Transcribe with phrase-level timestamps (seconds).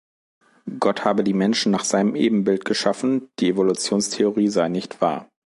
[0.79, 5.29] Gott habe die Menschen nach seinem Ebenbild erschaffen, die Evolutionstheorie sei nicht wahr.